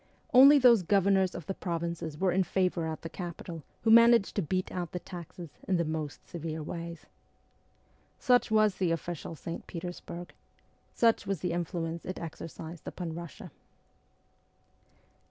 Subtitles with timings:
[0.33, 4.41] Only those governors of the provinces were in favour at the capital who managed to
[4.41, 7.05] beat out the taxes in the most severe ways.
[8.17, 9.67] Such was the official St.
[9.67, 10.33] Petersburg.
[10.95, 13.51] Such was the influence it exercised upon Russia.